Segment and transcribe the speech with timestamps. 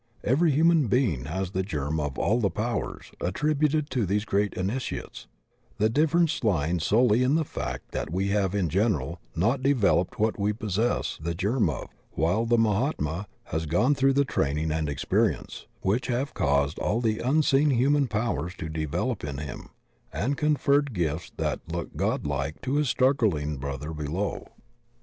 [0.23, 5.27] Every human being has the germ of all the powers attributed to these great Initiates,
[5.77, 10.39] the difference lying solely in the fact that we have in general not developed what
[10.39, 15.67] we possess the germ of, while the Mahatma has gone through the training and experience
[15.81, 19.69] which have caused all the unseen human powers to develop in him,
[20.11, 24.47] and conferred gifts that look god like to his struggling brother below.